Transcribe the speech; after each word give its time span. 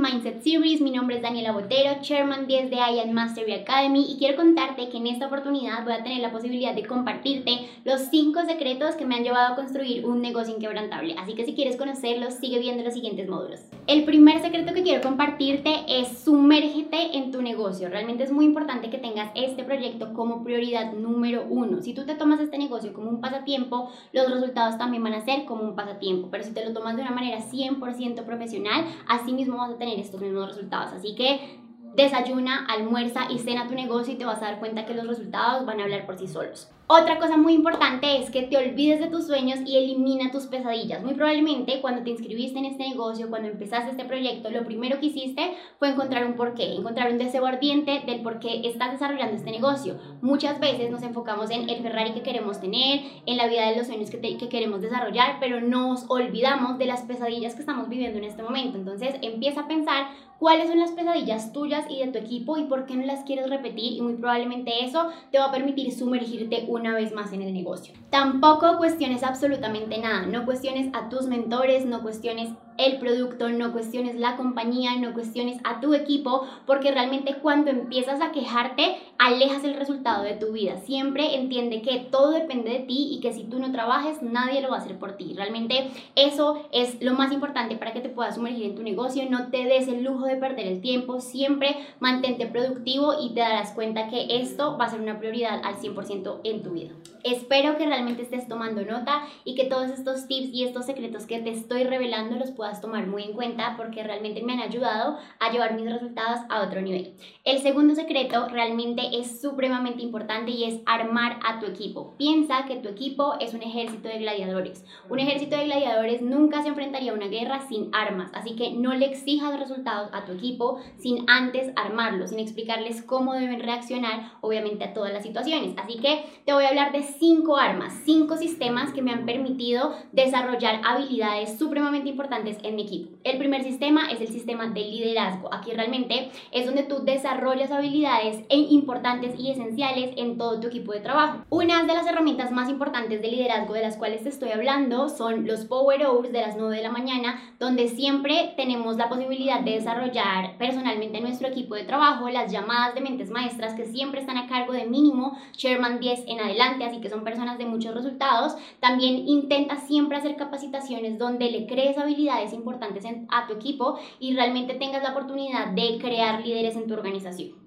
Mindset 0.00 0.42
Series. 0.42 0.80
Mi 0.80 0.90
nombre 0.90 1.16
es 1.16 1.22
Daniela 1.22 1.52
Botero, 1.52 2.00
Chairman 2.00 2.46
10 2.46 2.70
de 2.70 2.76
IAN 2.76 3.12
Mastery 3.12 3.52
Academy 3.52 4.06
y 4.08 4.16
quiero 4.16 4.34
contarte 4.34 4.88
que 4.88 4.96
en 4.96 5.06
esta 5.06 5.26
oportunidad 5.26 5.84
voy 5.84 5.92
a 5.92 6.02
tener 6.02 6.20
la 6.20 6.32
posibilidad 6.32 6.74
de 6.74 6.86
compartirte 6.86 7.68
los 7.84 8.00
5 8.10 8.40
secretos 8.46 8.94
que 8.94 9.04
me 9.04 9.16
han 9.16 9.24
llevado 9.24 9.52
a 9.52 9.56
construir 9.56 10.06
un 10.06 10.22
negocio 10.22 10.56
inquebrantable. 10.56 11.16
Así 11.18 11.34
que 11.34 11.44
si 11.44 11.54
quieres 11.54 11.76
conocerlos, 11.76 12.34
sigue 12.34 12.58
viendo 12.58 12.82
los 12.82 12.94
siguientes 12.94 13.28
módulos. 13.28 13.60
El 13.86 14.04
primer 14.04 14.40
secreto 14.40 14.72
que 14.72 14.82
quiero 14.82 15.02
compartirte 15.02 15.84
es 15.86 16.24
sumérgete 16.24 17.18
en 17.18 17.30
tu 17.30 17.42
negocio. 17.42 17.90
Realmente 17.90 18.24
es 18.24 18.32
muy 18.32 18.46
importante 18.46 18.88
que 18.88 18.98
tengas 18.98 19.30
este 19.34 19.64
proyecto 19.64 20.14
como 20.14 20.42
prioridad 20.42 20.94
número 20.94 21.44
uno. 21.48 21.82
Si 21.82 21.92
tú 21.92 22.06
te 22.06 22.14
tomas 22.14 22.40
este 22.40 22.56
negocio 22.56 22.94
como 22.94 23.10
un 23.10 23.20
pasatiempo, 23.20 23.90
los 24.12 24.30
resultados 24.30 24.78
también 24.78 25.02
van 25.02 25.14
a 25.14 25.24
ser 25.26 25.44
como 25.44 25.62
un 25.62 25.76
pasatiempo. 25.76 26.28
Pero 26.30 26.44
si 26.44 26.54
te 26.54 26.64
lo 26.64 26.72
tomas 26.72 26.96
de 26.96 27.02
una 27.02 27.10
manera 27.10 27.38
100% 27.38 28.24
profesional, 28.24 28.86
así 29.06 29.32
mismo 29.32 29.58
vas 29.58 29.72
a 29.72 29.76
tener 29.76 29.89
estos 29.98 30.20
mismos 30.20 30.48
resultados. 30.48 30.92
Así 30.92 31.14
que 31.14 31.58
desayuna, 31.96 32.66
almuerza 32.66 33.30
y 33.30 33.38
cena 33.38 33.66
tu 33.66 33.74
negocio 33.74 34.14
y 34.14 34.16
te 34.16 34.24
vas 34.24 34.42
a 34.42 34.46
dar 34.46 34.58
cuenta 34.60 34.86
que 34.86 34.94
los 34.94 35.06
resultados 35.06 35.66
van 35.66 35.80
a 35.80 35.84
hablar 35.84 36.06
por 36.06 36.18
sí 36.18 36.28
solos. 36.28 36.68
Otra 36.92 37.20
cosa 37.20 37.36
muy 37.36 37.52
importante 37.54 38.18
es 38.18 38.30
que 38.30 38.42
te 38.42 38.56
olvides 38.56 38.98
de 38.98 39.06
tus 39.06 39.28
sueños 39.28 39.60
y 39.64 39.76
elimina 39.76 40.32
tus 40.32 40.46
pesadillas. 40.46 41.04
Muy 41.04 41.14
probablemente 41.14 41.80
cuando 41.80 42.02
te 42.02 42.10
inscribiste 42.10 42.58
en 42.58 42.64
este 42.64 42.88
negocio, 42.88 43.30
cuando 43.30 43.46
empezaste 43.46 43.92
este 43.92 44.04
proyecto, 44.04 44.50
lo 44.50 44.64
primero 44.64 44.98
que 44.98 45.06
hiciste 45.06 45.54
fue 45.78 45.90
encontrar 45.90 46.26
un 46.26 46.34
porqué, 46.34 46.74
encontrar 46.74 47.12
un 47.12 47.18
deseo 47.18 47.46
ardiente 47.46 48.02
del 48.06 48.22
por 48.22 48.40
qué 48.40 48.62
estás 48.64 48.90
desarrollando 48.90 49.36
este 49.36 49.52
negocio. 49.52 49.98
Muchas 50.20 50.58
veces 50.58 50.90
nos 50.90 51.04
enfocamos 51.04 51.52
en 51.52 51.70
el 51.70 51.80
Ferrari 51.80 52.10
que 52.10 52.22
queremos 52.22 52.60
tener, 52.60 53.02
en 53.24 53.36
la 53.36 53.46
vida 53.46 53.68
de 53.68 53.76
los 53.76 53.86
sueños 53.86 54.10
que, 54.10 54.18
que 54.18 54.48
queremos 54.48 54.80
desarrollar, 54.80 55.36
pero 55.38 55.60
nos 55.60 56.06
olvidamos 56.08 56.76
de 56.78 56.86
las 56.86 57.02
pesadillas 57.02 57.54
que 57.54 57.60
estamos 57.60 57.88
viviendo 57.88 58.18
en 58.18 58.24
este 58.24 58.42
momento. 58.42 58.76
Entonces 58.76 59.14
empieza 59.22 59.60
a 59.60 59.68
pensar 59.68 60.08
cuáles 60.40 60.68
son 60.68 60.80
las 60.80 60.90
pesadillas 60.92 61.52
tuyas 61.52 61.84
y 61.88 62.00
de 62.00 62.10
tu 62.10 62.18
equipo 62.18 62.56
y 62.56 62.64
por 62.64 62.86
qué 62.86 62.96
no 62.96 63.04
las 63.04 63.24
quieres 63.24 63.48
repetir 63.48 63.92
y 63.92 64.00
muy 64.00 64.14
probablemente 64.14 64.84
eso 64.84 65.08
te 65.30 65.38
va 65.38 65.44
a 65.44 65.52
permitir 65.52 65.92
sumergirte 65.92 66.64
una 66.80 66.94
vez 66.94 67.12
más 67.12 67.32
en 67.32 67.42
el 67.42 67.52
negocio. 67.52 67.94
Tampoco 68.10 68.78
cuestiones 68.78 69.22
absolutamente 69.22 69.98
nada, 69.98 70.26
no 70.26 70.44
cuestiones 70.44 70.90
a 70.94 71.08
tus 71.08 71.26
mentores, 71.26 71.86
no 71.86 72.02
cuestiones 72.02 72.50
el 72.80 72.98
producto, 72.98 73.48
no 73.50 73.72
cuestiones 73.72 74.16
la 74.16 74.36
compañía, 74.36 74.96
no 74.96 75.12
cuestiones 75.12 75.58
a 75.64 75.80
tu 75.80 75.94
equipo, 75.94 76.46
porque 76.66 76.90
realmente 76.90 77.36
cuando 77.36 77.70
empiezas 77.70 78.20
a 78.20 78.32
quejarte, 78.32 78.96
alejas 79.18 79.64
el 79.64 79.74
resultado 79.74 80.24
de 80.24 80.34
tu 80.34 80.52
vida. 80.52 80.78
Siempre 80.78 81.36
entiende 81.36 81.82
que 81.82 81.98
todo 82.10 82.30
depende 82.30 82.70
de 82.70 82.80
ti 82.80 83.08
y 83.12 83.20
que 83.20 83.32
si 83.32 83.44
tú 83.44 83.58
no 83.58 83.70
trabajes, 83.72 84.22
nadie 84.22 84.60
lo 84.60 84.70
va 84.70 84.76
a 84.76 84.80
hacer 84.80 84.98
por 84.98 85.12
ti. 85.12 85.34
Realmente 85.34 85.90
eso 86.14 86.66
es 86.72 87.00
lo 87.02 87.14
más 87.14 87.32
importante 87.32 87.76
para 87.76 87.92
que 87.92 88.00
te 88.00 88.08
puedas 88.08 88.36
sumergir 88.36 88.64
en 88.64 88.74
tu 88.74 88.82
negocio. 88.82 89.28
No 89.28 89.48
te 89.48 89.64
des 89.64 89.88
el 89.88 90.02
lujo 90.02 90.26
de 90.26 90.36
perder 90.36 90.66
el 90.66 90.80
tiempo, 90.80 91.20
siempre 91.20 91.76
mantente 92.00 92.46
productivo 92.46 93.14
y 93.20 93.34
te 93.34 93.40
darás 93.40 93.72
cuenta 93.72 94.08
que 94.08 94.40
esto 94.40 94.76
va 94.78 94.86
a 94.86 94.90
ser 94.90 95.00
una 95.00 95.18
prioridad 95.18 95.60
al 95.64 95.76
100% 95.76 96.40
en 96.44 96.62
tu 96.62 96.70
vida. 96.70 96.90
Espero 97.24 97.76
que 97.76 97.86
realmente 97.86 98.22
estés 98.22 98.48
tomando 98.48 98.84
nota 98.84 99.22
y 99.44 99.54
que 99.54 99.64
todos 99.64 99.90
estos 99.90 100.26
tips 100.26 100.48
y 100.52 100.64
estos 100.64 100.86
secretos 100.86 101.26
que 101.26 101.38
te 101.40 101.50
estoy 101.50 101.84
revelando 101.84 102.36
los 102.36 102.50
puedas 102.50 102.80
tomar 102.80 103.06
muy 103.06 103.24
en 103.24 103.32
cuenta 103.32 103.74
porque 103.76 104.02
realmente 104.02 104.42
me 104.42 104.54
han 104.54 104.60
ayudado 104.60 105.18
a 105.38 105.50
llevar 105.50 105.74
mis 105.74 105.90
resultados 105.90 106.40
a 106.48 106.62
otro 106.62 106.80
nivel. 106.80 107.14
El 107.44 107.58
segundo 107.58 107.94
secreto 107.94 108.48
realmente 108.48 109.02
es 109.12 109.40
supremamente 109.40 110.02
importante 110.02 110.50
y 110.50 110.64
es 110.64 110.80
armar 110.86 111.38
a 111.44 111.60
tu 111.60 111.66
equipo. 111.66 112.14
Piensa 112.16 112.64
que 112.66 112.76
tu 112.76 112.88
equipo 112.88 113.34
es 113.40 113.54
un 113.54 113.62
ejército 113.62 114.08
de 114.08 114.18
gladiadores. 114.18 114.84
Un 115.08 115.18
ejército 115.18 115.56
de 115.56 115.64
gladiadores 115.64 116.22
nunca 116.22 116.62
se 116.62 116.68
enfrentaría 116.68 117.12
a 117.12 117.14
una 117.14 117.28
guerra 117.28 117.60
sin 117.68 117.94
armas, 117.94 118.30
así 118.34 118.56
que 118.56 118.70
no 118.72 118.94
le 118.94 119.06
exijas 119.06 119.58
resultados 119.58 120.10
a 120.12 120.24
tu 120.24 120.32
equipo 120.32 120.80
sin 120.98 121.28
antes 121.28 121.72
armarlos, 121.76 122.30
sin 122.30 122.38
explicarles 122.38 123.02
cómo 123.02 123.34
deben 123.34 123.60
reaccionar 123.60 124.32
obviamente 124.40 124.84
a 124.84 124.94
todas 124.94 125.12
las 125.12 125.22
situaciones. 125.22 125.74
Así 125.76 125.98
que 125.98 126.24
te 126.44 126.52
voy 126.52 126.64
a 126.64 126.68
hablar 126.68 126.92
de 126.92 127.09
cinco 127.18 127.56
armas, 127.56 128.00
cinco 128.04 128.36
sistemas 128.36 128.92
que 128.92 129.02
me 129.02 129.12
han 129.12 129.26
permitido 129.26 129.94
desarrollar 130.12 130.80
habilidades 130.84 131.58
supremamente 131.58 132.08
importantes 132.08 132.58
en 132.62 132.76
mi 132.76 132.82
equipo. 132.82 133.16
El 133.24 133.38
primer 133.38 133.62
sistema 133.62 134.10
es 134.10 134.20
el 134.20 134.28
sistema 134.28 134.66
de 134.68 134.80
liderazgo. 134.80 135.52
Aquí 135.52 135.72
realmente 135.72 136.30
es 136.52 136.66
donde 136.66 136.82
tú 136.82 137.04
desarrollas 137.04 137.70
habilidades 137.70 138.44
e 138.48 138.56
importantes 138.56 139.38
y 139.38 139.50
esenciales 139.50 140.12
en 140.16 140.38
todo 140.38 140.60
tu 140.60 140.68
equipo 140.68 140.92
de 140.92 141.00
trabajo. 141.00 141.44
Una 141.50 141.84
de 141.84 141.94
las 141.94 142.06
herramientas 142.06 142.52
más 142.52 142.68
importantes 142.68 143.20
de 143.20 143.28
liderazgo 143.28 143.74
de 143.74 143.82
las 143.82 143.96
cuales 143.96 144.22
te 144.22 144.28
estoy 144.28 144.50
hablando 144.50 145.08
son 145.08 145.46
los 145.46 145.64
Power 145.64 146.06
Hours 146.06 146.32
de 146.32 146.40
las 146.40 146.56
9 146.56 146.76
de 146.76 146.82
la 146.82 146.90
mañana, 146.90 147.40
donde 147.58 147.88
siempre 147.88 148.54
tenemos 148.56 148.96
la 148.96 149.08
posibilidad 149.08 149.60
de 149.60 149.72
desarrollar 149.72 150.56
personalmente 150.58 151.20
nuestro 151.20 151.48
equipo 151.48 151.74
de 151.74 151.84
trabajo, 151.84 152.28
las 152.28 152.52
llamadas 152.52 152.94
de 152.94 153.00
mentes 153.00 153.30
maestras 153.30 153.74
que 153.74 153.86
siempre 153.86 154.20
están 154.20 154.36
a 154.36 154.46
cargo 154.46 154.72
de 154.72 154.86
mínimo 154.86 155.36
Sherman 155.52 156.00
10 156.00 156.24
en 156.26 156.40
adelante, 156.40 156.84
así 156.84 156.99
que 157.00 157.10
son 157.10 157.24
personas 157.24 157.58
de 157.58 157.66
muchos 157.66 157.94
resultados. 157.94 158.54
También 158.80 159.28
intenta 159.28 159.76
siempre 159.76 160.16
hacer 160.16 160.36
capacitaciones 160.36 161.18
donde 161.18 161.50
le 161.50 161.66
crees 161.66 161.98
habilidades 161.98 162.52
importantes 162.52 163.04
a 163.28 163.46
tu 163.46 163.54
equipo 163.54 163.98
y 164.18 164.34
realmente 164.34 164.74
tengas 164.74 165.02
la 165.02 165.10
oportunidad 165.10 165.68
de 165.68 165.98
crear 166.00 166.44
líderes 166.44 166.76
en 166.76 166.86
tu 166.86 166.94
organización. 166.94 167.59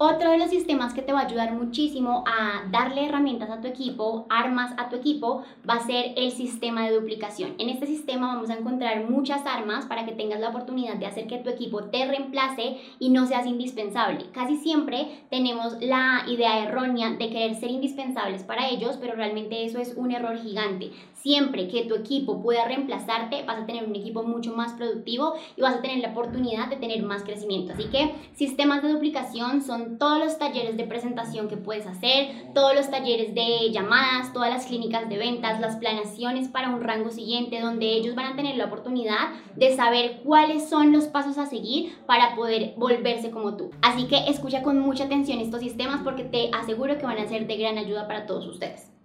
Otro 0.00 0.30
de 0.30 0.38
los 0.38 0.50
sistemas 0.50 0.94
que 0.94 1.02
te 1.02 1.12
va 1.12 1.22
a 1.22 1.26
ayudar 1.26 1.54
muchísimo 1.54 2.22
a 2.24 2.68
darle 2.70 3.06
herramientas 3.06 3.50
a 3.50 3.60
tu 3.60 3.66
equipo, 3.66 4.26
armas 4.30 4.72
a 4.76 4.90
tu 4.90 4.94
equipo, 4.94 5.42
va 5.68 5.74
a 5.74 5.86
ser 5.86 6.12
el 6.16 6.30
sistema 6.30 6.86
de 6.86 6.94
duplicación. 6.94 7.56
En 7.58 7.68
este 7.68 7.86
sistema 7.86 8.32
vamos 8.32 8.48
a 8.48 8.54
encontrar 8.54 9.10
muchas 9.10 9.44
armas 9.44 9.86
para 9.86 10.06
que 10.06 10.12
tengas 10.12 10.38
la 10.38 10.50
oportunidad 10.50 10.94
de 10.94 11.06
hacer 11.06 11.26
que 11.26 11.38
tu 11.38 11.50
equipo 11.50 11.82
te 11.86 12.06
reemplace 12.06 12.76
y 13.00 13.10
no 13.10 13.26
seas 13.26 13.44
indispensable. 13.44 14.26
Casi 14.30 14.54
siempre 14.58 15.24
tenemos 15.30 15.76
la 15.80 16.22
idea 16.28 16.62
errónea 16.62 17.10
de 17.10 17.30
querer 17.30 17.56
ser 17.56 17.72
indispensables 17.72 18.44
para 18.44 18.68
ellos, 18.68 18.98
pero 19.00 19.16
realmente 19.16 19.64
eso 19.64 19.80
es 19.80 19.94
un 19.96 20.12
error 20.12 20.38
gigante. 20.38 20.92
Siempre 21.14 21.66
que 21.66 21.86
tu 21.86 21.96
equipo 21.96 22.40
pueda 22.40 22.64
reemplazarte, 22.66 23.42
vas 23.42 23.58
a 23.58 23.66
tener 23.66 23.84
un 23.84 23.96
equipo 23.96 24.22
mucho 24.22 24.54
más 24.54 24.74
productivo 24.74 25.34
y 25.56 25.62
vas 25.62 25.74
a 25.74 25.82
tener 25.82 25.98
la 25.98 26.10
oportunidad 26.10 26.68
de 26.68 26.76
tener 26.76 27.02
más 27.02 27.24
crecimiento. 27.24 27.72
Así 27.72 27.86
que 27.86 28.14
sistemas 28.34 28.84
de 28.84 28.92
duplicación 28.92 29.60
son 29.60 29.87
todos 29.96 30.18
los 30.18 30.38
talleres 30.38 30.76
de 30.76 30.84
presentación 30.84 31.48
que 31.48 31.56
puedes 31.56 31.86
hacer, 31.86 32.52
todos 32.54 32.74
los 32.74 32.90
talleres 32.90 33.34
de 33.34 33.70
llamadas, 33.70 34.32
todas 34.32 34.50
las 34.50 34.66
clínicas 34.66 35.08
de 35.08 35.16
ventas, 35.16 35.60
las 35.60 35.76
planeaciones 35.76 36.48
para 36.48 36.68
un 36.68 36.82
rango 36.82 37.10
siguiente, 37.10 37.60
donde 37.60 37.86
ellos 37.86 38.14
van 38.14 38.32
a 38.32 38.36
tener 38.36 38.56
la 38.56 38.66
oportunidad 38.66 39.30
de 39.56 39.74
saber 39.74 40.20
cuáles 40.24 40.68
son 40.68 40.92
los 40.92 41.04
pasos 41.04 41.38
a 41.38 41.46
seguir 41.46 41.96
para 42.06 42.34
poder 42.34 42.74
volverse 42.76 43.30
como 43.30 43.56
tú. 43.56 43.70
Así 43.82 44.06
que 44.06 44.28
escucha 44.28 44.62
con 44.62 44.78
mucha 44.78 45.04
atención 45.04 45.38
estos 45.38 45.60
sistemas 45.60 46.00
porque 46.02 46.24
te 46.24 46.50
aseguro 46.52 46.98
que 46.98 47.06
van 47.06 47.18
a 47.18 47.28
ser 47.28 47.46
de 47.46 47.56
gran 47.56 47.78
ayuda 47.78 48.06
para 48.06 48.26
todos 48.26 48.46
ustedes. 48.46 48.97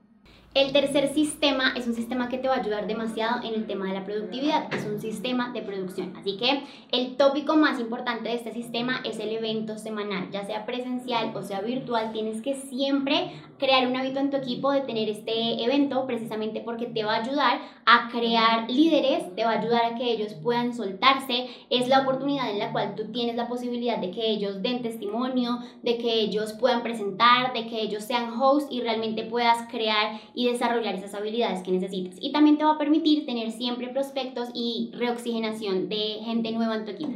El 0.55 0.71
tercer 0.71 1.11
sistema 1.11 1.73
es 1.75 1.87
un 1.87 1.95
sistema 1.95 2.29
que 2.29 2.37
te 2.37 2.47
va 2.47 2.53
a 2.53 2.59
ayudar 2.59 2.85
demasiado 2.85 3.41
en 3.43 3.55
el 3.55 3.65
tema 3.65 3.87
de 3.87 3.93
la 3.95 4.05
productividad. 4.05 4.71
Es 4.71 4.85
un 4.85 5.01
sistema 5.01 5.51
de 5.51 5.63
producción. 5.63 6.15
Así 6.15 6.37
que 6.37 6.61
el 6.91 7.17
tópico 7.17 7.55
más 7.55 7.79
importante 7.79 8.29
de 8.29 8.35
este 8.35 8.53
sistema 8.53 9.01
es 9.03 9.17
el 9.17 9.29
evento 9.29 9.79
semanal, 9.79 10.29
ya 10.29 10.45
sea 10.45 10.67
presencial 10.67 11.35
o 11.35 11.41
sea 11.41 11.61
virtual. 11.61 12.11
Tienes 12.11 12.43
que 12.43 12.53
siempre 12.53 13.31
crear 13.57 13.87
un 13.87 13.95
hábito 13.95 14.19
en 14.19 14.29
tu 14.29 14.37
equipo 14.37 14.71
de 14.71 14.81
tener 14.81 15.09
este 15.09 15.63
evento 15.63 16.05
precisamente 16.05 16.61
porque 16.61 16.85
te 16.85 17.03
va 17.03 17.15
a 17.15 17.23
ayudar 17.23 17.59
a 17.87 18.09
crear 18.11 18.69
líderes, 18.69 19.33
te 19.35 19.45
va 19.45 19.53
a 19.53 19.59
ayudar 19.59 19.85
a 19.85 19.95
que 19.95 20.11
ellos 20.11 20.35
puedan 20.35 20.75
soltarse. 20.75 21.47
Es 21.71 21.87
la 21.87 22.01
oportunidad 22.01 22.51
en 22.51 22.59
la 22.59 22.71
cual 22.71 22.93
tú 22.95 23.11
tienes 23.11 23.35
la 23.35 23.47
posibilidad 23.47 23.97
de 23.97 24.11
que 24.11 24.29
ellos 24.29 24.61
den 24.61 24.83
testimonio, 24.83 25.57
de 25.81 25.97
que 25.97 26.13
ellos 26.13 26.53
puedan 26.53 26.83
presentar, 26.83 27.53
de 27.53 27.65
que 27.65 27.81
ellos 27.81 28.03
sean 28.03 28.39
host 28.39 28.71
y 28.71 28.81
realmente 28.81 29.23
puedas 29.23 29.67
crear 29.67 30.21
y 30.35 30.42
desarrollar 30.51 30.95
esas 30.95 31.13
habilidades 31.13 31.63
que 31.63 31.71
necesitas. 31.71 32.17
Y 32.19 32.31
también 32.31 32.57
te 32.57 32.63
va 32.63 32.73
a 32.73 32.77
permitir 32.77 33.25
tener 33.25 33.51
siempre 33.51 33.89
prospectos 33.89 34.49
y 34.53 34.91
reoxigenación 34.93 35.89
de 35.89 36.19
gente 36.23 36.51
nueva 36.51 36.75
en 36.77 36.85
tu 36.85 36.91
equipo. 36.91 37.13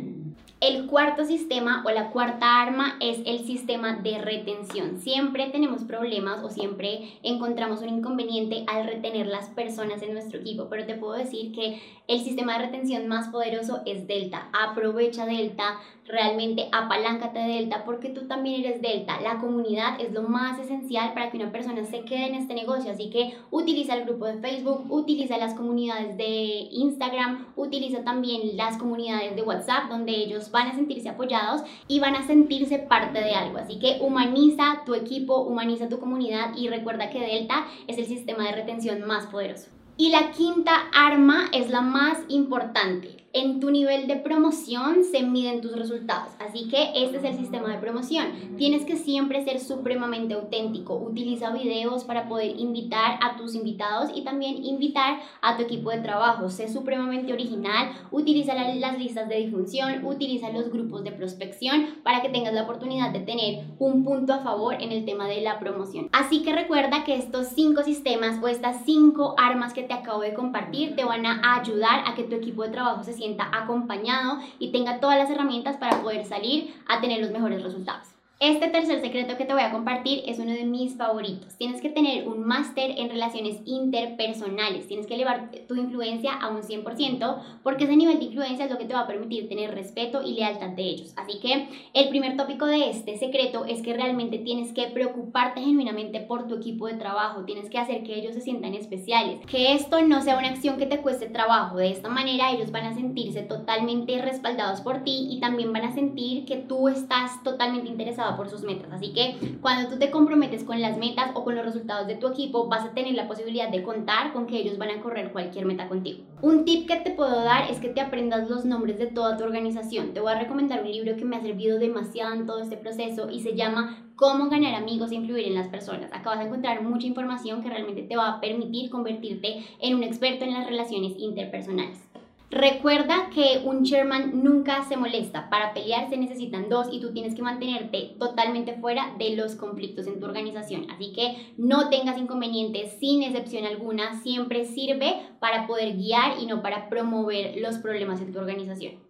El 0.59 0.87
cuarto 0.87 1.23
sistema 1.23 1.83
o 1.85 1.91
la 1.91 2.09
cuarta 2.09 2.59
arma 2.59 2.95
es 2.99 3.19
el 3.27 3.45
sistema 3.45 3.97
de 3.97 4.17
retención. 4.17 4.99
Siempre 4.99 5.51
tenemos 5.51 5.83
problemas 5.83 6.43
o 6.43 6.49
siempre 6.49 7.11
encontramos 7.21 7.83
un 7.83 7.89
inconveniente 7.89 8.63
al 8.65 8.87
retener 8.87 9.27
las 9.27 9.49
personas 9.49 10.01
en 10.01 10.13
nuestro 10.13 10.39
equipo, 10.39 10.65
pero 10.67 10.87
te 10.87 10.95
puedo 10.95 11.13
decir 11.13 11.51
que 11.51 11.79
el 12.07 12.21
sistema 12.21 12.53
de 12.53 12.65
retención 12.65 13.07
más 13.07 13.27
poderoso 13.27 13.81
es 13.85 14.07
Delta. 14.07 14.49
Aprovecha 14.51 15.27
Delta, 15.27 15.79
realmente 16.07 16.69
apaláncate 16.71 17.37
de 17.37 17.47
Delta 17.49 17.83
porque 17.85 18.09
tú 18.09 18.27
también 18.27 18.63
eres 18.63 18.81
Delta. 18.81 19.21
La 19.21 19.37
comunidad 19.37 20.01
es 20.01 20.11
lo 20.11 20.23
más 20.23 20.57
esencial 20.57 21.13
para 21.13 21.29
que 21.29 21.37
una 21.37 21.51
persona 21.51 21.85
se 21.85 22.01
quede 22.01 22.27
en 22.27 22.35
este 22.35 22.55
negocio, 22.55 22.91
así 22.91 23.11
que 23.11 23.35
utiliza 23.51 23.93
el 23.93 24.05
grupo 24.05 24.25
de 24.25 24.39
Facebook, 24.39 24.85
utiliza 24.89 25.37
las 25.37 25.53
comunidades 25.53 26.17
de 26.17 26.67
Instagram, 26.71 27.45
utiliza 27.55 28.03
también 28.03 28.57
las 28.57 28.77
comunidades 28.77 29.35
de 29.35 29.43
WhatsApp 29.43 29.89
donde 29.89 30.13
ellos 30.13 30.46
van 30.51 30.67
a 30.67 30.75
sentirse 30.75 31.09
apoyados 31.09 31.61
y 31.87 31.99
van 31.99 32.15
a 32.15 32.25
sentirse 32.25 32.79
parte 32.79 33.19
de 33.19 33.33
algo. 33.33 33.57
Así 33.57 33.79
que 33.79 33.99
humaniza 34.01 34.83
tu 34.85 34.95
equipo, 34.95 35.41
humaniza 35.41 35.89
tu 35.89 35.99
comunidad 35.99 36.55
y 36.55 36.69
recuerda 36.69 37.09
que 37.09 37.19
Delta 37.19 37.65
es 37.87 37.97
el 37.97 38.05
sistema 38.05 38.45
de 38.45 38.53
retención 38.53 39.05
más 39.05 39.27
poderoso. 39.27 39.69
Y 39.97 40.11
la 40.11 40.31
quinta 40.31 40.73
arma 40.93 41.49
es 41.51 41.69
la 41.69 41.81
más 41.81 42.19
importante 42.27 43.26
En 43.39 43.59
tu 43.59 43.69
nivel 43.69 44.07
de 44.07 44.15
promoción 44.15 45.03
se 45.03 45.21
miden 45.21 45.61
tus 45.61 45.73
resultados, 45.73 46.33
así 46.39 46.67
que 46.69 46.89
este 46.95 47.17
es 47.17 47.23
el 47.23 47.37
sistema 47.37 47.71
de 47.71 47.77
promoción. 47.77 48.25
Tienes 48.57 48.83
que 48.83 48.95
siempre 48.95 49.43
ser 49.43 49.59
supremamente 49.59 50.33
auténtico. 50.33 50.95
Utiliza 50.95 51.51
videos 51.51 52.03
para 52.03 52.27
poder 52.27 52.59
invitar 52.59 53.19
a 53.21 53.37
tus 53.37 53.53
invitados 53.53 54.09
y 54.15 54.23
también 54.23 54.65
invitar 54.65 55.19
a 55.43 55.55
tu 55.55 55.61
equipo 55.61 55.91
de 55.91 55.99
trabajo. 55.99 56.49
Sé 56.49 56.67
supremamente 56.67 57.31
original, 57.31 57.91
utiliza 58.09 58.55
las 58.55 58.97
listas 58.97 59.29
de 59.29 59.35
difusión, 59.35 60.03
utiliza 60.03 60.49
los 60.49 60.71
grupos 60.71 61.03
de 61.03 61.11
prospección 61.11 61.89
para 62.03 62.23
que 62.23 62.29
tengas 62.29 62.55
la 62.55 62.63
oportunidad 62.63 63.11
de 63.11 63.19
tener 63.19 63.65
un 63.77 64.03
punto 64.03 64.33
a 64.33 64.39
favor 64.39 64.81
en 64.81 64.91
el 64.91 65.05
tema 65.05 65.27
de 65.27 65.41
la 65.41 65.59
promoción. 65.59 66.09
Así 66.11 66.41
que 66.41 66.53
recuerda 66.53 67.03
que 67.03 67.15
estos 67.15 67.49
cinco 67.49 67.83
sistemas 67.83 68.41
o 68.41 68.47
estas 68.47 68.83
cinco 68.83 69.35
armas 69.37 69.73
que 69.73 69.83
te 69.83 69.93
acabo 69.93 70.21
de 70.21 70.33
compartir 70.33 70.95
te 70.95 71.05
van 71.05 71.27
a 71.27 71.59
ayudar 71.59 72.01
a 72.07 72.15
que 72.15 72.23
tu 72.23 72.33
equipo 72.33 72.63
de 72.63 72.69
trabajo 72.69 73.03
se 73.03 73.13
sienta 73.13 73.26
acompañado 73.51 74.39
y 74.59 74.71
tenga 74.71 74.99
todas 74.99 75.17
las 75.17 75.29
herramientas 75.29 75.77
para 75.77 76.01
poder 76.01 76.25
salir 76.25 76.73
a 76.87 77.01
tener 77.01 77.19
los 77.19 77.31
mejores 77.31 77.63
resultados. 77.63 78.16
Este 78.39 78.67
tercer 78.67 79.01
secreto 79.01 79.35
que 79.35 79.45
te 79.45 79.53
voy 79.53 79.63
a 79.63 79.71
compartir 79.71 80.21
es 80.27 80.37
uno 80.37 80.51
de 80.51 80.63
mis 80.63 80.95
favoritos. 80.95 81.57
Tienes 81.57 81.81
que 81.81 81.89
tener 81.89 82.27
un 82.27 82.45
máster 82.45 82.91
en 82.95 83.09
relaciones 83.09 83.57
interpersonales. 83.65 84.87
Tienes 84.87 85.07
que 85.07 85.15
elevar 85.15 85.49
tu 85.67 85.73
influencia 85.73 86.33
a 86.33 86.49
un 86.49 86.61
100% 86.61 87.41
porque 87.63 87.85
ese 87.85 87.95
nivel 87.95 88.19
de 88.19 88.25
influencia 88.25 88.65
es 88.65 88.71
lo 88.71 88.77
que 88.77 88.85
te 88.85 88.93
va 88.93 89.01
a 89.01 89.07
permitir 89.07 89.49
tener 89.49 89.73
respeto 89.73 90.21
y 90.21 90.35
lealtad 90.35 90.69
de 90.69 90.83
ellos. 90.83 91.13
Así 91.15 91.39
que 91.39 91.67
el 91.95 92.09
primer 92.09 92.37
tópico 92.37 92.67
de 92.67 92.91
este 92.91 93.17
secreto 93.17 93.65
es 93.65 93.81
que 93.81 93.95
realmente 93.95 94.37
tienes 94.37 94.71
que 94.71 94.85
preocuparte 94.85 95.61
genuinamente 95.61 96.19
por 96.19 96.47
tu 96.47 96.57
equipo 96.57 96.85
de 96.85 96.93
trabajo. 96.93 97.43
Tienes 97.43 97.71
que 97.71 97.79
hacer 97.79 98.03
que 98.03 98.19
ellos 98.19 98.35
se 98.35 98.41
sientan 98.41 98.75
especiales. 98.75 99.43
Que 99.47 99.73
esto 99.73 99.99
no 100.03 100.21
sea 100.21 100.37
una 100.37 100.49
acción 100.49 100.77
que 100.77 100.85
te 100.85 101.01
cueste 101.01 101.25
trabajo. 101.25 101.77
De 101.77 101.89
esta 101.89 102.09
manera 102.09 102.51
ellos 102.51 102.71
van 102.71 102.85
a 102.85 102.93
sentirse 102.93 103.41
totalmente 103.41 104.21
respaldados 104.21 104.81
por 104.81 105.03
ti 105.03 105.27
y 105.31 105.39
también 105.39 105.73
van 105.73 105.85
a 105.85 105.95
sentir 105.95 106.45
que 106.45 106.57
tú 106.57 106.87
estás 106.87 107.43
totalmente 107.43 107.89
interesado 107.89 108.26
por 108.35 108.49
sus 108.49 108.63
metas. 108.63 108.91
Así 108.91 109.13
que 109.13 109.57
cuando 109.61 109.89
tú 109.89 109.97
te 109.97 110.11
comprometes 110.11 110.63
con 110.63 110.81
las 110.81 110.97
metas 110.97 111.31
o 111.33 111.43
con 111.43 111.55
los 111.55 111.65
resultados 111.65 112.07
de 112.07 112.15
tu 112.15 112.27
equipo, 112.27 112.67
vas 112.67 112.83
a 112.83 112.93
tener 112.93 113.13
la 113.13 113.27
posibilidad 113.27 113.69
de 113.69 113.83
contar 113.83 114.33
con 114.33 114.47
que 114.47 114.57
ellos 114.57 114.77
van 114.77 114.89
a 114.89 115.01
correr 115.01 115.31
cualquier 115.31 115.65
meta 115.65 115.87
contigo. 115.87 116.23
Un 116.41 116.65
tip 116.65 116.87
que 116.87 116.97
te 116.97 117.11
puedo 117.11 117.43
dar 117.43 117.69
es 117.69 117.79
que 117.79 117.89
te 117.89 118.01
aprendas 118.01 118.49
los 118.49 118.65
nombres 118.65 118.97
de 118.97 119.07
toda 119.07 119.37
tu 119.37 119.43
organización. 119.43 120.13
Te 120.13 120.19
voy 120.19 120.33
a 120.33 120.39
recomendar 120.39 120.81
un 120.81 120.91
libro 120.91 121.15
que 121.15 121.25
me 121.25 121.37
ha 121.37 121.41
servido 121.41 121.79
demasiado 121.79 122.33
en 122.33 122.45
todo 122.45 122.59
este 122.59 122.77
proceso 122.77 123.29
y 123.29 123.41
se 123.41 123.55
llama 123.55 124.03
Cómo 124.15 124.49
ganar 124.49 124.73
amigos 124.73 125.11
e 125.11 125.15
influir 125.15 125.45
en 125.45 125.53
las 125.53 125.67
personas. 125.67 126.11
Acá 126.11 126.31
vas 126.31 126.39
a 126.39 126.45
encontrar 126.45 126.81
mucha 126.81 127.05
información 127.05 127.61
que 127.61 127.69
realmente 127.69 128.01
te 128.01 128.17
va 128.17 128.29
a 128.29 128.41
permitir 128.41 128.89
convertirte 128.89 129.63
en 129.79 129.95
un 129.95 130.03
experto 130.03 130.43
en 130.43 130.53
las 130.53 130.65
relaciones 130.65 131.13
interpersonales. 131.17 132.06
Recuerda 132.49 133.29
que 133.33 133.61
un 133.65 133.83
chairman 133.83 134.41
nunca 134.41 134.83
se 134.85 134.95
molesta. 134.95 135.49
Para 135.49 135.73
pelear 135.73 136.09
se 136.09 136.15
necesitan 136.15 136.69
dos 136.69 136.87
y 136.91 137.01
tú 137.01 137.11
tienes 137.11 137.35
que 137.35 137.41
mantenerte 137.41 138.15
totalmente 138.17 138.73
fuera 138.75 139.13
de 139.17 139.35
los 139.35 139.55
conflictos 139.55 140.07
en 140.07 140.19
tu 140.19 140.25
organización. 140.25 140.89
Así 140.89 141.11
que 141.11 141.53
no 141.57 141.89
tengas 141.89 142.17
inconvenientes 142.17 142.93
sin 142.99 143.23
excepción 143.23 143.65
alguna. 143.65 144.21
Siempre 144.21 144.63
sirve 144.63 145.15
para 145.39 145.67
poder 145.67 145.97
guiar 145.97 146.39
y 146.39 146.45
no 146.45 146.61
para 146.61 146.87
promover 146.87 147.57
los 147.57 147.79
problemas 147.79 148.21
en 148.21 148.31
tu 148.31 148.39
organización. 148.39 149.06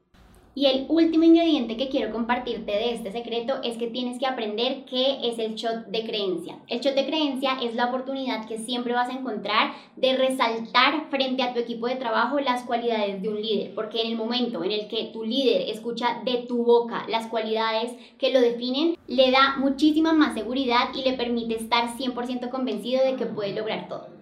Y 0.58 0.66
el 0.66 0.88
último 0.90 1.24
ingrediente 1.24 1.78
que 1.78 1.88
quiero 1.88 2.12
compartirte 2.12 2.72
de 2.72 2.96
este 2.96 3.12
secreto 3.12 3.62
es 3.64 3.78
que 3.78 3.86
tienes 3.86 4.18
que 4.18 4.26
aprender 4.26 4.86
qué 4.86 5.20
es 5.22 5.38
el 5.38 5.54
shot 5.54 5.86
de 5.86 6.04
creencia. 6.04 6.58
El 6.68 6.80
shot 6.80 6.96
de 6.96 7.06
creencia 7.06 7.60
es 7.62 7.76
la 7.76 7.86
oportunidad 7.86 8.48
que 8.48 8.58
siempre 8.58 8.96
vas 8.96 9.08
a 9.08 9.14
encontrar 9.14 9.74
de 9.98 10.18
resaltar 10.18 11.12
frente 11.12 11.44
a 11.44 11.54
tu 11.54 11.60
equipo 11.60 11.86
de 11.86 11.98
trabajo 11.98 12.40
las 12.40 12.64
cualidades 12.64 13.22
de 13.22 13.30
un 13.30 13.40
líder, 13.40 13.76
porque 13.76 14.02
en 14.02 14.08
el 14.08 14.18
momento 14.18 14.64
en 14.64 14.72
el 14.72 14.88
que 14.88 15.12
tu 15.14 15.24
líder 15.24 15.70
escucha 15.70 16.24
de 16.26 16.38
tu 16.48 16.64
boca 16.64 17.06
las 17.08 17.28
cualidades 17.28 17.94
que 18.18 18.34
lo 18.34 18.42
definen, 18.42 18.98
le 19.06 19.30
da 19.30 19.58
muchísima 19.60 20.12
más 20.14 20.34
seguridad 20.34 20.90
y 20.96 21.08
le 21.08 21.14
permite 21.14 21.54
estar 21.54 21.96
100% 22.00 22.50
convencido 22.50 23.06
de 23.06 23.16
que 23.16 23.28
puede 23.28 23.54
lograr 23.54 23.88
todo. 23.88 24.17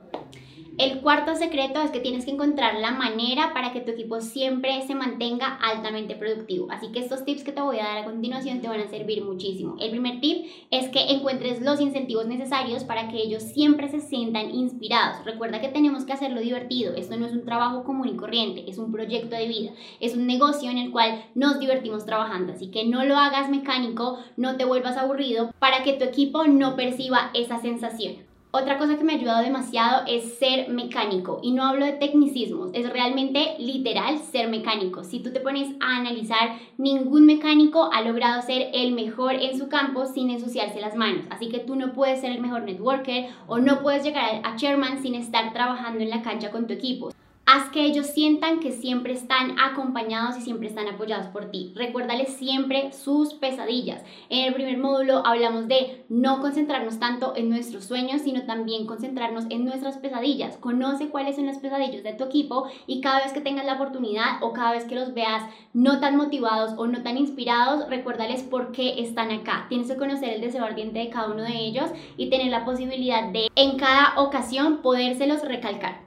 El 0.78 1.00
cuarto 1.00 1.36
secreto 1.36 1.80
es 1.80 1.92
que 1.92 2.02
tienes 2.02 2.26
que 2.26 2.32
encontrar 2.32 2.76
la 2.76 2.92
manera 2.92 3.54
para 3.54 3.72
que 3.72 3.80
tu 3.80 3.92
equipo 3.92 4.20
siempre 4.20 4.82
se 4.86 4.94
mantenga 4.94 5.58
altamente 5.64 6.16
productivo. 6.16 6.68
Así 6.70 6.92
que 6.92 7.00
estos 7.00 7.24
tips 7.24 7.46
que 7.46 7.54
te 7.54 7.62
voy 7.62 7.80
a 7.80 7.86
dar 7.86 7.98
a 8.00 8.04
continuación 8.04 8.60
te 8.60 8.68
van 8.68 8.82
a 8.82 8.90
servir 8.90 9.24
muchísimo. 9.24 9.78
El 9.80 9.92
primer 9.92 10.20
tip 10.20 10.48
es 10.72 10.90
que 10.90 11.12
encuentres 11.12 11.62
los 11.62 11.80
incentivos 11.80 12.28
necesarios 12.28 12.84
para 12.84 13.08
que 13.08 13.22
ellos 13.22 13.42
siempre 13.42 13.88
se 13.88 14.02
sientan 14.02 14.54
inspirados. 14.54 15.24
Recuerda 15.24 15.62
que 15.62 15.70
tenemos 15.70 16.04
que 16.04 16.12
hacerlo 16.12 16.42
divertido. 16.42 16.94
Esto 16.94 17.16
no 17.16 17.26
es 17.26 17.32
un 17.32 17.46
trabajo 17.46 17.86
común 17.86 18.10
y 18.10 18.18
corriente, 18.18 18.70
es 18.70 18.78
un 18.78 18.92
proyecto 18.92 19.38
de 19.38 19.48
vida. 19.48 19.72
Es 20.02 20.14
un 20.14 20.28
negocio 20.28 20.70
en 20.70 20.78
el 20.78 20.92
cual 20.92 21.24
nos 21.36 21.58
divertimos 21.58 22.06
trabajando. 22.06 22.52
Así 22.52 22.68
que 22.68 22.86
no 22.86 23.06
lo 23.06 23.16
hagas 23.16 23.50
mecánico, 23.50 24.20
no 24.36 24.58
te 24.58 24.66
vuelvas 24.66 24.98
aburrido 24.98 25.54
para 25.58 25.84
que 25.84 25.94
tu 25.94 26.04
equipo 26.04 26.44
no 26.48 26.76
perciba 26.76 27.32
esa 27.34 27.62
sensación. 27.62 28.35
Otra 28.58 28.78
cosa 28.78 28.96
que 28.96 29.04
me 29.04 29.12
ha 29.12 29.18
ayudado 29.18 29.44
demasiado 29.44 30.04
es 30.08 30.40
ser 30.40 30.70
mecánico 30.70 31.42
y 31.44 31.52
no 31.52 31.66
hablo 31.66 31.86
de 31.86 31.92
tecnicismos, 31.92 32.70
es 32.72 32.90
realmente 32.90 33.56
literal 33.60 34.20
ser 34.20 34.48
mecánico. 34.48 35.04
Si 35.04 35.20
tú 35.20 35.34
te 35.34 35.42
pones 35.42 35.76
a 35.82 35.98
analizar, 35.98 36.58
ningún 36.78 37.26
mecánico 37.26 37.90
ha 37.92 38.00
logrado 38.00 38.42
ser 38.42 38.70
el 38.74 38.94
mejor 38.94 39.34
en 39.34 39.60
su 39.60 39.68
campo 39.68 40.06
sin 40.06 40.30
ensuciarse 40.30 40.80
las 40.80 40.96
manos. 40.96 41.26
Así 41.32 41.50
que 41.50 41.60
tú 41.60 41.76
no 41.76 41.92
puedes 41.92 42.22
ser 42.22 42.32
el 42.32 42.40
mejor 42.40 42.62
networker 42.62 43.26
o 43.46 43.58
no 43.58 43.82
puedes 43.82 44.06
llegar 44.06 44.40
a 44.46 44.56
chairman 44.56 45.02
sin 45.02 45.16
estar 45.16 45.52
trabajando 45.52 46.02
en 46.02 46.10
la 46.10 46.22
cancha 46.22 46.50
con 46.50 46.66
tu 46.66 46.72
equipo. 46.72 47.12
Haz 47.56 47.70
que 47.70 47.86
ellos 47.86 48.08
sientan 48.08 48.60
que 48.60 48.74
siempre 48.74 49.14
están 49.14 49.58
acompañados 49.58 50.38
y 50.38 50.42
siempre 50.42 50.68
están 50.68 50.90
apoyados 50.90 51.28
por 51.28 51.52
ti. 51.52 51.72
Recuérdales 51.74 52.34
siempre 52.34 52.92
sus 52.92 53.34
pesadillas. 53.34 54.04
En 54.28 54.44
el 54.44 54.54
primer 54.54 54.78
módulo 54.78 55.26
hablamos 55.26 55.70
de 55.70 56.04
no 56.10 56.42
concentrarnos 56.42 57.00
tanto 57.00 57.34
en 57.38 57.48
nuestros 57.48 57.86
sueños, 57.86 58.24
sino 58.24 58.42
también 58.42 58.86
concentrarnos 58.86 59.46
en 59.50 59.64
nuestras 59.64 59.96
pesadillas. 60.00 60.58
Conoce 60.58 61.08
cuáles 61.08 61.38
son 61.38 61.46
las 61.46 61.60
pesadillas 61.60 62.04
de 62.04 62.12
tu 62.12 62.26
equipo 62.26 62.68
y 62.88 63.00
cada 63.00 63.24
vez 63.24 63.32
que 63.32 63.40
tengas 63.40 63.66
la 63.66 63.76
oportunidad 63.76 64.44
o 64.44 64.52
cada 64.52 64.74
vez 64.74 64.84
que 64.84 64.96
los 64.96 65.14
veas 65.14 65.44
no 65.72 66.02
tan 66.02 66.18
motivados 66.18 66.74
o 66.76 66.88
no 66.88 67.04
tan 67.04 67.18
inspirados, 67.18 67.88
recuérdales 67.88 68.44
por 68.44 68.74
qué 68.74 69.00
están 69.00 69.32
acá. 69.32 69.68
Tienes 69.70 69.88
que 69.88 69.96
conocer 69.96 70.34
el 70.34 70.42
deseo 70.42 70.66
ardiente 70.66 71.00
de 71.00 71.10
cada 71.10 71.32
uno 71.32 71.44
de 71.44 71.58
ellos 71.58 71.90
y 72.18 72.30
tener 72.30 72.48
la 72.48 72.66
posibilidad 72.66 73.32
de 73.32 73.48
en 73.56 73.78
cada 73.78 74.20
ocasión 74.22 74.82
podérselos 74.82 75.42
recalcar. 75.44 76.05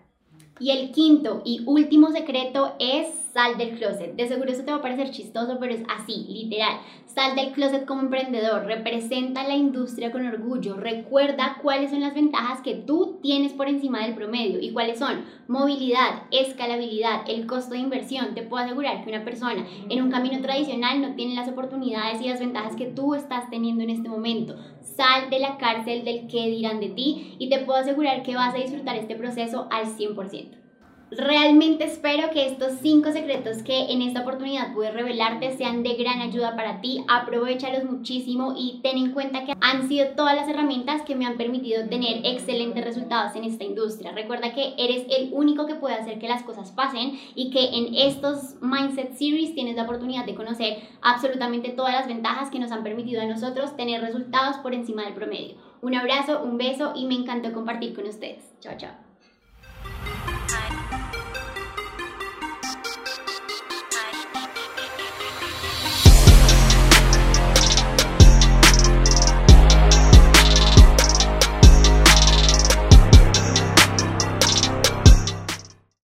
Y 0.60 0.70
el 0.70 0.90
quinto 0.90 1.42
y 1.44 1.62
último 1.66 2.10
secreto 2.10 2.74
es 2.78 3.27
sal 3.38 3.56
del 3.56 3.78
closet. 3.78 4.16
De 4.16 4.26
seguro 4.26 4.50
eso 4.50 4.64
te 4.64 4.72
va 4.72 4.78
a 4.78 4.82
parecer 4.82 5.12
chistoso, 5.12 5.58
pero 5.60 5.72
es 5.72 5.84
así, 5.88 6.26
literal. 6.28 6.80
Sal 7.06 7.36
del 7.36 7.52
closet 7.52 7.84
como 7.86 8.00
emprendedor, 8.00 8.64
representa 8.64 9.46
la 9.46 9.54
industria 9.54 10.10
con 10.10 10.26
orgullo, 10.26 10.74
recuerda 10.74 11.58
cuáles 11.62 11.90
son 11.90 12.00
las 12.00 12.14
ventajas 12.14 12.62
que 12.62 12.74
tú 12.74 13.20
tienes 13.22 13.52
por 13.52 13.68
encima 13.68 14.02
del 14.02 14.16
promedio 14.16 14.58
y 14.60 14.72
cuáles 14.72 14.98
son 14.98 15.24
movilidad, 15.46 16.24
escalabilidad, 16.32 17.22
el 17.28 17.46
costo 17.46 17.74
de 17.74 17.80
inversión. 17.80 18.34
Te 18.34 18.42
puedo 18.42 18.64
asegurar 18.64 19.04
que 19.04 19.10
una 19.10 19.24
persona 19.24 19.64
en 19.88 20.02
un 20.02 20.10
camino 20.10 20.40
tradicional 20.40 21.00
no 21.00 21.14
tiene 21.14 21.36
las 21.36 21.48
oportunidades 21.48 22.20
y 22.20 22.28
las 22.28 22.40
ventajas 22.40 22.74
que 22.74 22.86
tú 22.86 23.14
estás 23.14 23.48
teniendo 23.50 23.84
en 23.84 23.90
este 23.90 24.08
momento. 24.08 24.56
Sal 24.80 25.30
de 25.30 25.38
la 25.38 25.58
cárcel 25.58 26.04
del 26.04 26.26
que 26.26 26.50
dirán 26.50 26.80
de 26.80 26.88
ti 26.88 27.36
y 27.38 27.48
te 27.48 27.60
puedo 27.60 27.78
asegurar 27.78 28.24
que 28.24 28.34
vas 28.34 28.52
a 28.52 28.58
disfrutar 28.58 28.96
este 28.96 29.14
proceso 29.14 29.68
al 29.70 29.86
100%. 29.86 30.67
Realmente 31.10 31.84
espero 31.84 32.30
que 32.30 32.46
estos 32.46 32.74
cinco 32.82 33.12
secretos 33.12 33.62
que 33.62 33.90
en 33.90 34.02
esta 34.02 34.20
oportunidad 34.20 34.74
pude 34.74 34.90
revelarte 34.90 35.56
sean 35.56 35.82
de 35.82 35.94
gran 35.94 36.20
ayuda 36.20 36.54
para 36.54 36.82
ti. 36.82 37.02
Aprovechalos 37.08 37.84
muchísimo 37.84 38.54
y 38.56 38.80
ten 38.82 38.98
en 38.98 39.12
cuenta 39.12 39.44
que 39.44 39.54
han 39.58 39.88
sido 39.88 40.08
todas 40.16 40.36
las 40.36 40.48
herramientas 40.48 41.02
que 41.02 41.16
me 41.16 41.24
han 41.24 41.38
permitido 41.38 41.88
tener 41.88 42.20
excelentes 42.24 42.84
resultados 42.84 43.34
en 43.36 43.44
esta 43.44 43.64
industria. 43.64 44.12
Recuerda 44.12 44.52
que 44.52 44.74
eres 44.76 45.06
el 45.08 45.30
único 45.32 45.66
que 45.66 45.76
puede 45.76 45.94
hacer 45.94 46.18
que 46.18 46.28
las 46.28 46.42
cosas 46.42 46.72
pasen 46.72 47.18
y 47.34 47.50
que 47.50 47.64
en 47.64 47.94
estos 47.94 48.56
Mindset 48.60 49.14
Series 49.14 49.54
tienes 49.54 49.76
la 49.76 49.84
oportunidad 49.84 50.26
de 50.26 50.34
conocer 50.34 50.78
absolutamente 51.00 51.70
todas 51.70 51.94
las 51.94 52.06
ventajas 52.06 52.50
que 52.50 52.58
nos 52.58 52.70
han 52.70 52.82
permitido 52.82 53.22
a 53.22 53.26
nosotros 53.26 53.76
tener 53.76 54.02
resultados 54.02 54.58
por 54.58 54.74
encima 54.74 55.04
del 55.04 55.14
promedio. 55.14 55.56
Un 55.80 55.94
abrazo, 55.94 56.42
un 56.42 56.58
beso 56.58 56.92
y 56.94 57.06
me 57.06 57.14
encantó 57.14 57.52
compartir 57.52 57.94
con 57.94 58.06
ustedes. 58.06 58.52
Chao, 58.60 58.74
chao. 58.76 59.08